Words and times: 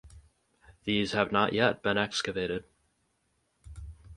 These 0.85 1.11
have 1.11 1.31
not 1.31 1.53
yet 1.53 1.83
been 1.83 1.99
excavated. 1.99 2.63